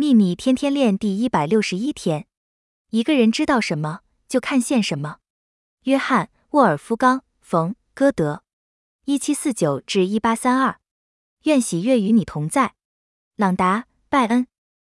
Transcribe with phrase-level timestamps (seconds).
[0.00, 2.28] 秘密天天练第一百六十一天。
[2.90, 5.16] 一个人知道什么就看现什么。
[5.86, 8.44] 约翰沃尔夫冈冯歌德。
[9.06, 10.78] 一七四九至一八三二。
[11.46, 12.74] 愿喜悦与你同在。
[13.34, 14.46] 朗达拜恩。